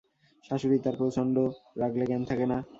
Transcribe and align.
শাশুড়ি 0.45 0.77
তার 0.83 0.95
প্রচন্ড, 0.97 1.35
রাগলে 1.79 2.05
জ্ঞান 2.05 2.23
থাকে 2.25 2.45
না। 2.51 2.57